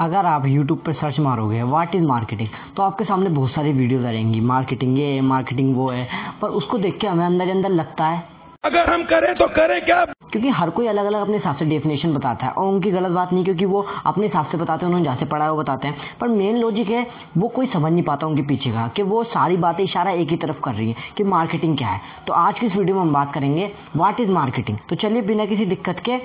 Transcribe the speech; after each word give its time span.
अगर 0.00 0.26
आप 0.26 0.42
YouTube 0.44 0.78
पर 0.78 0.92
सर्च 0.92 1.18
मारोगे 1.20 1.62
व्हाट 1.62 1.94
इज़ 1.94 2.02
मार्केटिंग 2.02 2.48
तो 2.76 2.82
आपके 2.82 3.04
सामने 3.04 3.30
बहुत 3.30 3.50
सारी 3.50 3.72
वीडियोस 3.72 4.04
आ 4.04 4.12
जाएँगी 4.12 4.40
मार्केटिंग 4.40 4.98
ये 4.98 5.06
है 5.06 5.20
मार्केटिंग 5.20 5.74
वो 5.76 5.88
है। 5.90 6.08
पर 6.42 6.48
उसको 6.50 6.78
देख 6.78 6.98
के 6.98 7.06
हमें 7.06 7.24
अंदर 7.26 7.50
अंदर 7.50 7.68
लगता 7.68 8.06
है। 8.06 8.22
अगर 8.64 8.92
हम 8.92 9.02
करें 9.04 9.34
तो 9.34 9.46
करें 9.46 9.80
क्या? 9.84 10.04
क्योंकि 10.32 10.48
हर 10.48 10.70
कोई 10.70 10.86
अलग 10.86 11.06
अलग 11.06 11.20
अपने 11.20 11.36
हिसाब 11.36 11.56
से 11.56 11.64
डेफिनेशन 11.64 12.12
बताता 12.14 12.46
है। 12.46 12.52
और 12.52 12.66
उनकी 12.66 12.90
गलत 12.90 13.12
बात 13.12 13.32
नहीं 13.32 13.44
क्योंकि 13.44 13.64
वो 13.64 13.86
अपने 14.06 14.26
हिसाब 14.26 14.46
से 14.46 14.58
बताते 14.58 14.84
हैं 14.84 14.86
उन्होंने 14.86 15.04
जहाँ 15.04 15.16
से 15.16 15.24
पढ़ा 15.24 15.44
है 15.44 15.50
वो 15.50 15.58
बताते 15.58 15.88
हैं। 15.88 15.96
पर 16.20 16.28
मेन 16.28 16.56
लॉजिक 16.56 16.88
है 16.88 17.06
वो 17.36 17.48
कोई 17.48 17.66
समझ 17.66 17.92
नहीं 17.92 18.02
पाता 18.02 18.26
उनके 18.26 18.42
पीछे 18.42 18.70
का 18.70 18.86
कि 18.96 19.02
वो 19.04 19.22
सारी 19.26 19.56
बातें 19.56 19.82
इशारा 19.84 20.10
एक 20.12 20.30
ही 20.30 20.36
तरफ़ 20.36 20.60
कर 20.60 20.74
रही 20.74 20.88
है 20.88 21.14
कि 21.16 21.24
मार्केटिंग 21.24 21.76
क्या 21.78 21.88
है। 21.88 22.00
तो 22.26 22.32
आज 22.34 22.58
की 22.58 22.66
इस 22.66 22.76
वीडियो 22.76 22.96
में 22.96 23.02
हम 23.02 23.12
बात 23.12 23.32
करेंगे 23.34 23.72
व्हाट 23.96 24.20
इज़ 24.20 24.30
मार्केटिंग 24.30 24.78
तो 24.88 24.96
चलिए 24.96 25.22
बिना 25.22 25.46
किसी 25.46 25.66
दिक्कत 25.66 26.02
के 26.08 26.20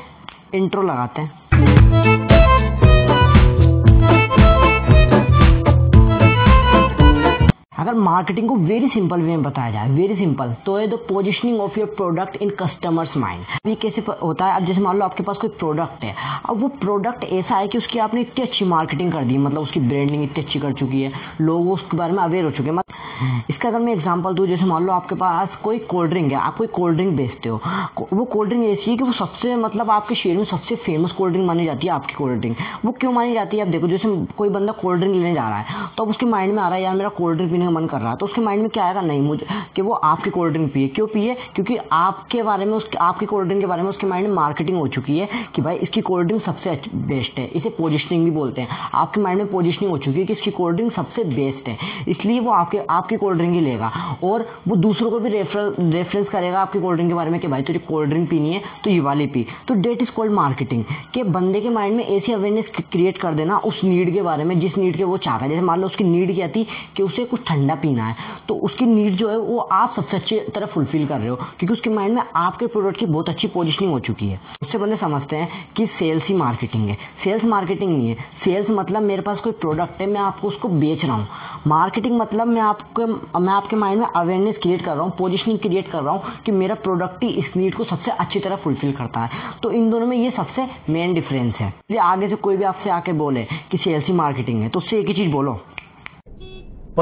इंट्रो 0.57 0.81
लगाते 0.81 1.21
हैं। 1.21 2.40
मार्केटिंग 8.21 8.47
को 8.49 8.55
वेरी 8.57 8.87
सिंपल 8.89 9.21
वे 9.21 9.27
में 9.27 9.43
बताया 9.43 9.71
जाए 9.71 9.89
वेरी 9.89 10.15
सिंपल 10.15 10.53
तो 10.65 10.75
है 10.77 10.87
the 10.87 10.97
positioning 11.07 11.59
of 11.61 11.77
your 11.79 11.87
product 11.97 12.35
in 12.37 12.49
customers 12.59 13.15
mind 13.17 13.45
अभी 13.55 13.73
कैसे 13.81 14.01
होता 14.21 14.45
है? 14.45 14.55
अब 14.55 14.65
जैसे 14.65 14.81
मान 14.81 14.97
लो 14.97 15.05
आपके 15.05 15.23
पास 15.23 15.37
कोई 15.37 15.49
प्रोडक्ट 15.57 16.03
है, 16.03 16.13
अब 16.49 16.61
वो 16.61 16.67
प्रोडक्ट 16.81 17.23
ऐसा 17.23 17.55
है 17.55 17.67
कि 17.67 17.77
उसकी 17.77 17.99
आपने 17.99 18.21
इतनी 18.21 18.43
अच्छी 18.43 18.65
मार्केटिंग 18.65 19.11
कर 19.11 19.23
दी 19.25 19.37
मतलब 19.39 19.61
उसकी 19.61 19.79
ब्रांडिंग 19.79 20.23
इतनी 20.23 20.43
अच्छी 20.43 20.59
कर 20.59 20.73
चुकी 20.73 21.01
है, 21.01 21.11
लोग 21.41 21.71
उसके 21.71 21.97
बारे 21.97 22.13
में 22.13 22.23
अवेयर 22.23 22.45
हो 22.45 22.51
चुके 22.51 22.69
हैं। 22.69 22.79
इसका 23.49 23.69
अगर 23.69 23.79
मैं 23.79 23.93
एग्ज़ाम्पल 23.93 24.33
दूँ, 24.33 24.45
जैसे 24.47 24.65
मान 24.65 24.85
लो 24.85 24.93
आपके 24.93 25.15
पास 25.15 25.57
कोई 25.63 25.79
कोल्ड 25.89 26.11
ड्रिंक 26.11 26.31
है, 26.31 26.37
आप 26.37 26.55
कोई 26.57 26.67
कोल्ड 26.69 26.95
ड्रिंक 26.97 27.15
बेचते 27.17 27.49
हो 27.49 27.61
वो 28.13 28.25
कोल्ड 28.27 28.49
ड्रिंक 28.49 28.65
ऐसी 28.69 28.89
है 28.91 28.97
कि 28.97 29.03
वो 29.03 29.11
सबसे 29.13 29.55
मतलब 29.57 29.91
आपके 29.91 30.15
शहर 30.15 30.37
में 30.37 30.45
सबसे 30.45 30.75
फ़ेमस 30.85 31.11
कोल्ड 31.17 31.33
ड्रिंक 31.33 31.47
मानी 31.47 31.65
जाती 31.65 31.87
है 31.87 31.93
आपकी 31.93 32.13
कोल्ड 32.13 32.39
ड्रिंक 32.41 32.57
वो 32.85 32.91
क्यों 32.93 33.11
मानी 33.13 33.33
जाती 33.33 33.57
है? 33.57 33.65
आप 33.65 33.71
देखो, 33.71 33.87
जैसे 33.87 34.15
कोई 34.37 34.49
बंदा 34.51 34.73
कोल्ड 34.81 34.99
ड्रिंक 34.99 35.15
लेने 35.15 35.33
जा 35.33 35.47
रहा 35.49 35.59
है 35.59 35.89
तो 35.97 36.03
अब 36.03 36.09
उसके 36.09 36.25
माइंड 36.27 36.53
में 36.53 36.61
आ 36.63 36.67
रहा 36.67 36.77
है, 36.77 36.83
यार 36.83 36.95
मेरा 36.95 37.09
कोल्ड 37.11 37.37
ड्रिंक 37.37 37.51
पीने 37.51 37.65
का 37.65 37.71
मन 37.71 37.85
कर 37.87 37.97
रहा 37.97 38.07
है। 38.07 38.10
तो 38.15 38.25
उसके 38.25 38.41
माइंड 38.41 38.61
में 38.61 38.69
क्या 38.69 38.83
आएगा? 38.83 39.01
नहीं, 39.01 39.21
मुझे 39.21 39.45
कि 39.75 39.81
वो 39.81 39.93
आपकी 39.93 40.29
कोल्ड 40.29 40.53
ड्रिंक 40.53 40.71
पिए 40.73 40.87
क्यों 40.87 41.07
पिए 41.07 41.35
क्योंकि 41.55 41.77
आपके 41.91 42.43
बारे 42.43 42.65
में 42.65 42.73
उसके 42.73 42.97
आपकी 42.97 43.25
कोल्ड 43.25 43.47
ड्रिंक 43.47 43.61
के 43.61 43.67
बारे 43.67 43.83
में 43.83 43.89
उसके 43.89 44.07
माइंड 44.07 44.27
में 44.27 44.35
मार्केटिंग 44.35 44.77
हो 44.77 44.87
चुकी 44.87 45.17
है 45.19 45.29
कि 45.55 45.61
भाई 45.61 45.75
इसकी 45.77 46.01
कोल्ड 46.01 46.27
ड्रिंक 46.27 46.43
सबसे 46.43 46.79
बेस्ट 46.95 47.39
है। 47.39 47.45
इसे 47.47 47.69
पोजिशनिंग 47.69 48.23
भी 48.25 48.31
बोलते 48.31 48.61
हैं। 48.61 48.77
आपके 48.93 49.21
माइंड 49.21 49.41
में 49.41 49.51
पोजिशनिंग 49.51 49.91
हो 49.91 49.97
चुकी 49.97 50.19
है 50.19 50.25
कि 50.25 50.33
इसकी 50.33 50.51
कोल्ड 50.51 50.75
ड्रिंक 50.75 50.93
सबसे 50.93 51.23
बेस्ट 51.25 51.67
है। 51.67 51.77
इसलिए 52.07 52.39
वो 52.39 52.51
आपके 52.51 52.79
आपकी 52.89 53.17
कोल्ड 53.17 53.37
ड्रिंक 53.37 53.53
ही 53.53 53.61
लेगा। 53.61 53.91
और 54.23 54.47
वो 54.67 54.75
दूसरों 54.77 55.11
को 55.11 55.19
भी 55.19 55.29
रेफर 55.29 55.75
रेफरेंस 55.81 56.27
करेगा 56.29 56.61
आपकी 56.61 56.79
कोल्ड 56.79 56.97
ड्रिंक 56.97 57.11
के 57.11 57.15
बारे 57.15 57.31
में 57.31 57.39
कि 57.39 57.47
भाई 57.47 57.61
तुझे 57.61 57.79
कोल्ड 57.79 58.09
ड्रिंक 58.09 58.29
पीनी 58.29 58.53
है 58.53 58.61
तो 58.83 58.89
ये 58.89 58.99
वाली 58.99 59.27
पी। 59.27 59.45
तो 59.67 59.73
डेट 59.73 60.01
इज़ 60.01 60.11
कॉल्ड 60.11 60.33
मार्केटिंग 60.33 60.83
के 61.13 61.23
बंदे 61.31 61.61
के 61.61 61.69
माइंड 61.69 61.95
में 61.97 62.05
ऐसी 62.07 62.31
अवेयरनेस 62.31 62.71
क्रिएट 62.91 63.17
कर 63.17 63.33
देना 63.33 63.57
उस 63.57 63.83
नीड 63.83 64.13
के 64.13 64.21
बारे 64.21 64.43
में, 64.43 64.59
जिस 64.59 64.77
नीड 64.77 64.97
के 64.97 65.03
वो 65.03 65.17
चाहता 65.17 65.45
है। 65.45 65.49
जैसे 65.49 65.61
मान 65.61 65.79
लो 65.79 65.87
उसकी 65.87 66.03
नीड 66.03 66.33
क्या 66.35 66.47
थी 66.47 66.65
कि 66.95 67.03
उसे 67.03 67.25
कुछ 67.25 67.45
ठंडा 67.47 67.75
पीना 67.75 68.00
है 68.03 68.39
तो 68.47 68.55
उसकी 68.61 68.85
नीड 68.85 69.15
जो 69.15 69.29
है 69.29 69.37
वो 69.37 69.57
आप 69.59 69.93
सबसे 69.95 70.17
अच्छी 70.17 70.39
तरह 70.49 70.65
फुलफिल 70.65 71.07
कर 71.07 71.19
रहे 71.19 71.27
हो, 71.27 71.35
क्योंकि 71.35 71.73
उसके 71.73 71.89
माइंड 71.89 72.15
में 72.15 72.23
आपके 72.37 72.67
प्रोडक्ट 72.67 72.99
की 72.99 73.05
बहुत 73.07 73.29
अच्छी 73.29 73.47
पोजिशनिंग 73.49 73.91
हो 73.91 73.99
चुकी 74.01 74.27
है। 74.27 74.39
उससे 74.61 74.77
बंदे 74.77 74.95
समझते 74.97 75.35
हैं 75.35 75.65
कि 75.77 75.85
सेल्स 75.89 76.27
ही 76.27 76.35
मार्केटिंग 76.35 76.87
है। 76.89 76.97
सेल्स 77.23 77.43
मार्केटिंग 77.45 77.91
नहीं 77.91 78.09
है। 78.09 78.15
सेल्स 78.43 78.69
मतलब 78.71 79.03
मेरे 79.03 79.21
पास 79.21 79.39
कोई 79.39 79.53
प्रोडक्ट 79.61 80.01
है, 80.01 80.07
मैं 80.07 80.21
आपको 80.21 80.47
उसको 80.47 80.67
बेच 80.69 81.05
रहा 81.05 81.15
हूँ। 81.15 81.27
मार्केटिंग 81.67 82.17
मतलब 82.19 82.47
मैं 82.47 82.61
आपके 82.61 83.05
मैं 83.39 83.53
आपके 83.53 83.75
माइंड 83.75 83.99
में 84.01 84.07
अवेयरनेस 84.07 84.55
क्रिएट 84.61 84.81
कर 84.81 84.93
रहा 84.93 85.03
हूँ 85.03 85.13
पोजिशनिंग 85.17 85.59
क्रिएट 85.59 85.91
कर 85.91 86.01
रहा 86.01 86.13
हूँ 86.13 86.33
कि 86.45 86.51
मेरा 86.53 86.75
प्रोडक्ट 86.77 87.23
ही 87.23 87.29
इस 87.31 87.55
नीड 87.55 87.75
को 87.75 87.83
सबसे 87.85 88.11
अच्छी 88.13 88.39
तरह 88.39 88.55
फुलफिल 88.63 88.91
करता 88.93 89.19
है। 89.19 89.51
तो 89.63 89.71
इन 89.71 89.89
दोनों 89.91 90.07
में 90.07 90.17
ये 90.17 90.31
सबसे 90.31 90.67
मेन 90.89 91.13
डिफरेंस 91.13 91.55
है। 91.55 91.73
आगे 92.01 92.27
से 92.29 92.35
कोई 92.37 92.57
भी 92.57 92.63
आपसे 92.65 92.89
आके 92.89 93.13
बोले 93.15 93.43
कि 93.71 93.77
सेल्स 93.77 94.07
ही 94.07 94.13
मार्केटिंग 94.13 94.61
है 94.61 94.69
तो 94.69 94.79
उससे 94.79 94.99
एक 94.99 95.07
ही 95.07 95.13
चीज़ 95.13 95.31
बोलो। 95.31 95.59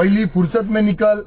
पहली 0.00 0.24
फुर्सत 0.26 0.68
में 0.70 0.80
निकल, 0.82 1.22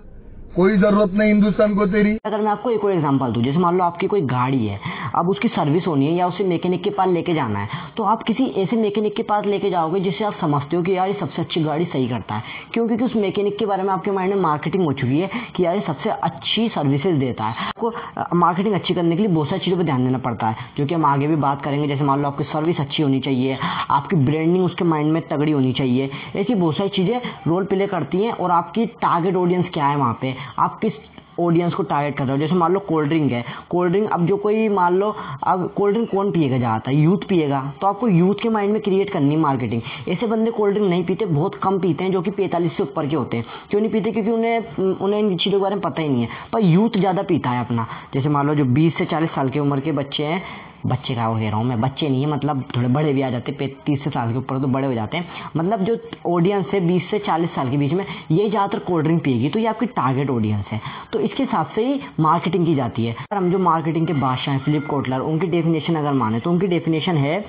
कोई 0.55 0.77
ज़रूरत 0.77 1.11
नहीं 1.13 1.27
हिंदुस्तान 1.27 1.73
को 1.75 1.85
तेरी। 1.85 2.17
अगर 2.25 2.41
मैं 2.41 2.51
आपको 2.51 2.69
एक 2.69 2.85
और 2.85 2.91
एग्जांपल 2.91 3.31
दूँ, 3.31 3.43
जैसे 3.43 3.59
मान 3.59 3.77
लो 3.77 3.83
आपकी 3.83 4.07
कोई 4.07 4.21
गाड़ी 4.21 4.65
है 4.65 4.79
अब 5.15 5.29
उसकी 5.29 5.47
सर्विस 5.47 5.87
होनी 5.87 6.05
है 6.05 6.13
या 6.13 6.27
उसे 6.27 6.43
मैकेनिक 6.43 6.83
के 6.83 6.89
पास 6.89 7.09
लेके 7.09 7.33
जाना 7.33 7.59
है 7.59 7.81
तो 7.97 8.03
आप 8.03 8.23
किसी 8.23 8.45
ऐसे 8.57 8.75
मैकेनिक 8.75 9.15
के 9.15 9.23
पास 9.23 9.45
लेके 9.45 9.69
जाओगे 9.69 9.99
जिससे 9.99 10.23
आप 10.23 10.35
समझते 10.41 10.77
हो 10.77 10.83
कि 10.83 10.97
यार 10.97 11.07
ये 11.07 11.13
सबसे 11.19 11.41
अच्छी 11.41 11.63
गाड़ी 11.63 11.85
सही 11.85 12.07
करता 12.07 12.35
है। 12.35 12.43
क्यों? 12.73 12.87
क्योंकि 12.87 13.05
उस 13.05 13.15
मैकेनिक 13.15 13.57
के 13.57 13.65
बारे 13.65 13.83
में 13.83 13.89
आपके 13.93 14.11
माइंड 14.11 14.33
में 14.33 14.41
मार्केटिंग 14.41 14.83
हो 14.85 14.91
चुकी 14.93 15.19
है 15.19 15.29
कि 15.55 15.65
यार 15.65 15.75
ये 15.75 15.81
सबसे 15.81 16.09
अच्छी 16.09 16.67
सर्विसेज़ 16.69 17.17
देता 17.19 17.43
है। 17.43 17.67
आपको 17.67 17.91
मार्केटिंग 18.35 18.75
अच्छी 18.75 18.93
करने 18.93 19.15
के 19.15 19.21
लिए 19.21 19.31
बहुत 19.31 19.49
सारी 19.49 19.61
चीज़ों 19.61 19.77
पर 19.77 19.83
ध्यान 19.83 20.05
देना 20.05 20.17
पड़ता 20.19 20.47
है, 20.47 20.55
जो 20.77 20.85
कि 20.85 20.95
हम 20.95 21.05
आगे 21.05 21.27
भी 21.27 21.35
बात 21.37 21.63
करेंगे। 21.63 21.87
जैसे 21.87 22.03
मान 22.03 22.21
लो 22.21 22.27
आपकी 22.27 22.43
सर्विस 22.43 22.79
अच्छी 22.79 23.03
होनी 23.03 23.19
चाहिए, 23.19 23.57
आपकी 23.89 24.15
ब्रांडिंग 24.15 24.65
उसके 24.65 24.85
माइंड 24.85 25.11
में 25.13 25.21
तगड़ी 25.27 25.51
होनी 25.51 25.73
चाहिए, 25.73 26.09
ऐसी 26.35 26.55
बहुत 26.55 26.77
सारी 26.77 26.89
चीज़ें 26.89 27.19
रोल 27.47 27.65
प्ले 27.65 27.87
करती 27.87 28.23
हैं 28.23 28.31
और 28.33 28.51
आपकी 28.51 28.85
टारगेट 29.01 29.35
ऑडियंस 29.35 29.69
क्या 29.73 29.85
है 29.85 29.97
वहाँ 29.97 30.17
पे? 30.21 30.35
आप 30.59 30.79
किस 30.79 30.93
ऑडियंस 31.39 31.73
को 31.73 31.83
टारगेट 31.83 32.17
कर 32.17 32.23
रहे 32.23 32.31
हो। 32.31 32.37
जैसे 32.37 32.55
मान 32.55 32.73
लो 32.73 32.79
कोल्ड 32.79 33.09
ड्रिंक 33.09 33.31
है। 33.31 33.43
कोल्ड 33.69 33.91
ड्रिंक 33.91 34.09
अब 34.11 34.25
जो 34.25 34.37
कोई 34.37 34.67
मान 34.69 34.95
लो, 34.95 35.09
अब 35.43 35.67
कोल्ड 35.77 35.95
ड्रिंक 35.95 36.09
कौन 36.11 36.31
पिएगा 36.31 36.57
ज़्यादातर? 36.57 36.91
यूथ 36.93 37.27
पिएगा। 37.29 37.61
तो 37.81 37.87
आपको 37.87 38.07
यूथ 38.07 38.41
के 38.43 38.49
माइंड 38.49 38.73
में 38.73 38.81
क्रिएट 38.81 39.09
करनी 39.09 39.33
है 39.35 39.39
मार्केटिंग 39.41 39.81
ऐसे 40.09 40.27
बंदे 40.27 40.51
कोल्ड 40.51 40.73
ड्रिंक 40.73 40.89
नहीं 40.89 41.03
पीते, 41.05 41.25
बहुत 41.25 41.55
कम 41.63 41.79
पीते 41.79 42.03
हैं, 42.03 42.11
जो 42.11 42.21
कि 42.21 42.31
पैंतालीस 42.31 42.77
से 42.77 42.83
ऊपर 42.83 43.07
के 43.07 43.15
होते 43.15 43.37
हैं। 43.37 43.45
क्यों 43.69 43.81
नहीं 43.81 43.91
पीते? 43.91 44.11
क्योंकि 44.11 44.31
उन्हें 44.31 44.75
उन्हें 44.77 45.19
इन 45.19 45.35
चीज़ों 45.37 45.59
के 45.59 45.63
बारे 45.63 45.75
में 45.75 45.81
पता 45.81 46.01
ही 46.01 46.09
नहीं 46.09 46.21
है। 46.21 46.29
पर 46.53 46.63
यूथ 46.63 46.99
ज़्यादा 46.99 47.21
पीता 47.23 47.49
है 47.49 47.65
अपना। 47.65 47.87
जैसे 48.13 48.29
मान 48.29 48.47
लो 48.47 48.55
जो 48.55 48.65
बीस 48.73 48.97
से 48.97 49.05
चालीस 49.05 49.29
साल 49.29 49.49
की 49.49 49.59
उम्र 49.59 49.79
के 49.79 49.91
बच्चे 49.93 50.23
हैं 50.23 50.41
बच्चे 50.85 51.15
का 51.15 51.27
कह 51.29 51.49
रहा 51.49 51.57
हूँ 51.57 51.65
मैं। 51.65 51.79
बच्चे 51.81 52.09
नहीं 52.09 52.21
है 52.21 52.29
मतलब 52.29 52.63
थोड़े 52.75 52.87
बड़े 52.89 53.13
भी 53.13 53.21
आ 53.21 53.29
जाते 53.29 53.51
पैंतीस 53.53 54.03
से 54.03 54.09
साल 54.09 54.31
के 54.31 54.37
ऊपर 54.37 54.59
तो 54.61 54.67
बड़े 54.69 54.87
हो 54.87 54.93
जाते 54.93 55.17
हैं। 55.17 55.51
मतलब 55.57 55.83
जो 55.83 55.97
ऑडियंस 56.27 56.65
है 56.73 56.79
बीस 56.87 57.09
से 57.11 57.19
चालीस 57.21 57.49
साल 57.51 57.69
के 57.69 57.77
बीच 57.77 57.93
में 57.93 58.05
ये 58.31 58.49
ज़्यादातर 58.49 58.79
कोल्ड 58.81 59.05
ड्रिंक 59.05 59.23
पिएगी 59.23 59.49
तो 59.49 59.59
ये 59.59 59.67
आपकी 59.67 59.85
टारगेट 59.93 60.29
ऑडियंस 60.29 60.65
है। 60.67 60.81
तो 61.13 61.19
इसके 61.21 61.43
हिसाब 61.43 61.71
से 61.75 61.85
ही 61.85 61.99
मार्केटिंग 62.19 62.65
की 62.65 62.75
जाती 62.75 63.05
है। 63.05 63.15
हम 63.33 63.51
जो 63.51 63.59
मार्केटिंग 63.61 64.07
के 64.07 64.13
बादशाह 64.15 64.53
हैं 64.53 64.61
फिलिप 64.61 64.87
कोटलर 64.87 65.19
उनकी 65.23 65.47
डेफिनेशन 65.49 65.95
अगर 65.95 66.13
माने 66.15 66.39
तो 66.39 66.51
उनकी 66.51 66.67
डेफिनेशन 66.67 67.17
है 67.17 67.39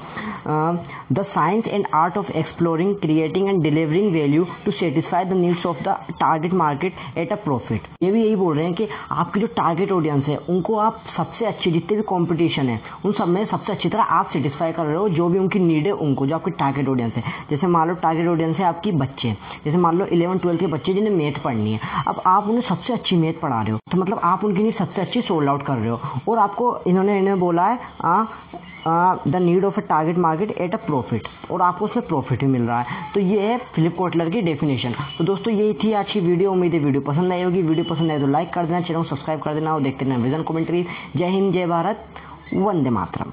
the 0.46 1.24
science 1.28 1.66
and 1.66 1.86
art 1.94 2.18
of 2.18 2.30
exploring 2.32 2.94
creating 2.96 3.48
and 3.48 3.62
delivering 3.62 4.12
value 4.12 4.44
to 4.64 4.72
satisfy 4.72 5.24
the 5.24 5.32
needs 5.34 5.66
of 5.66 5.82
the 5.82 5.96
target 6.12 6.54
market 6.54 7.18
at 7.18 7.32
a 7.32 7.36
profit 7.44 7.88
ये 8.02 8.10
भी 8.12 8.24
यही 8.24 8.36
बोल 8.36 8.56
रहे 8.56 8.64
हैं 8.64 8.74
कि 8.74 8.88
आपकी 9.12 9.40
जो 9.40 9.46
टारगेट 9.56 9.92
ऑडियंस 9.92 10.24
है, 10.26 10.36
उनको 10.38 10.76
आप 10.78 11.02
सबसे 11.16 11.46
अच्छी 11.46 11.70
जितने 11.70 11.96
भी 11.96 12.02
कॉम्पिटिशन 12.04 12.68
है, 12.68 12.80
उन 13.04 13.12
सब 13.12 13.28
में 13.28 13.44
सबसे 13.46 13.72
अच्छी 13.72 13.88
तरह 13.88 14.02
आप 14.12 14.30
सेटिस्फाई 14.32 14.72
कर 14.72 14.84
रहे 14.84 14.96
हो 14.96 15.08
जो 15.10 15.28
भी 15.28 15.38
उनकी 15.38 15.58
नीड 15.60 15.86
है 15.86 15.92
उनको, 15.94 16.26
जो 16.26 16.34
आपकी 16.34 16.50
टारगेट 16.52 16.88
ऑडियंस 16.88 17.12
है। 17.16 17.22
जैसे 17.50 17.66
मान 17.68 17.88
लो 17.88 17.94
टारगेट 18.02 18.28
ऑडियंस 18.28 18.56
है 18.56 18.64
आपकी 18.64 18.92
बच्चे। 18.94 19.32
जैसे 19.64 19.76
मान 19.78 19.98
लो 19.98 20.06
इलेवन 20.06 20.38
ट्वेल्थ 20.38 20.60
के 20.60 20.66
बच्चे 20.68 20.94
जिन्हें 20.94 21.14
मैथ 21.14 21.42
पढ़नी 21.44 21.72
है। 21.72 21.80
अब 22.08 22.22
आप 22.26 22.48
उन्हें 22.48 22.62
सबसे 22.68 22.92
अच्छी 22.92 23.16
मैथ 23.16 23.40
पढ़ा 23.42 23.60
रहे 23.62 23.72
हो 23.72 23.78
तो 23.92 23.98
मतलब 23.98 24.20
आप 24.24 24.44
उनकी 24.44 24.62
नीड 24.62 24.76
सबसे 24.76 25.00
अच्छी 25.00 25.20
सोल्ड 25.22 25.48
आउट 25.48 25.62
कर 25.66 25.76
रहे 25.76 25.88
हो। 25.88 26.00
और 26.28 26.38
आपको 26.38 26.78
इन्होंने, 26.86 27.18
इन्हें 27.18 27.38
बोला 27.40 27.66
है 27.66 27.78
the 28.86 29.36
need 29.36 29.64
of 29.64 29.78
a 29.78 29.82
target 29.82 30.18
market 30.18 30.33
at 30.42 30.74
a 30.74 30.76
profit 30.86 31.28
और 31.50 31.62
आपको 31.62 31.84
उसमें 31.84 32.06
प्रॉफिट 32.06 32.42
ही 32.42 32.48
मिल 32.48 32.62
रहा 32.62 32.80
है। 32.80 33.12
तो 33.14 33.20
ये 33.20 33.40
है 33.40 33.58
फिलिप 33.74 33.96
कोटलर 33.96 34.30
की 34.30 34.42
डेफिनेशन 34.42 34.94
तो 35.18 35.24
दोस्तों, 35.24 35.52
यही 35.54 35.74
थी 35.74 35.92
आज 35.92 36.12
की 36.12 36.20
वीडियो 36.20 36.52
उम्मीद 36.52 36.74
है 36.74 36.80
वीडियो 36.80 37.02
पसंद 37.02 37.32
आई 37.32 37.42
होगी। 37.42 37.62
वीडियो 37.62 37.84
पसंद 37.84 38.10
आए 38.10 38.20
तो 38.20 38.26
लाइक 38.26 38.52
कर 38.54 38.66
देना 38.66 38.80
चैनल 38.80 39.04
सब्सक्राइब 39.04 39.40
कर 39.40 39.54
देना 39.54 39.74
और 39.74 39.82
देखते 39.82 40.04
रहना 40.04 40.16
विजन 40.24 40.42
कमेंट्री 40.42 40.86
जय 41.16 41.26
हिंद, 41.26 41.52
जय 41.52 41.66
भारत। 41.66 42.06
वंदे 42.54 42.90
मातरम। 42.90 43.32